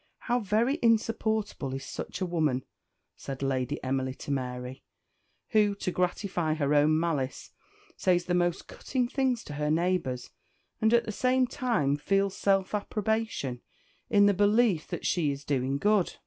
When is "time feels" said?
11.45-12.35